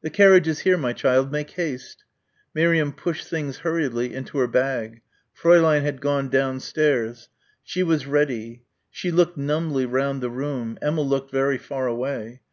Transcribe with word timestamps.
"The 0.00 0.10
carriage 0.10 0.48
is 0.48 0.58
here, 0.58 0.76
my 0.76 0.92
child. 0.92 1.30
Make 1.30 1.50
haste." 1.50 2.02
Miriam 2.52 2.92
pushed 2.92 3.28
things 3.28 3.58
hurriedly 3.58 4.12
into 4.12 4.38
her 4.38 4.48
bag. 4.48 5.02
Fräulein 5.40 5.82
had 5.82 6.00
gone 6.00 6.28
downstairs. 6.28 7.28
She 7.62 7.84
was 7.84 8.04
ready. 8.08 8.64
She 8.90 9.12
looked 9.12 9.36
numbly 9.36 9.86
round 9.86 10.20
the 10.20 10.30
room. 10.30 10.78
Emma 10.82 11.02
looked 11.02 11.30
very 11.30 11.58
far 11.58 11.86
away. 11.86 12.40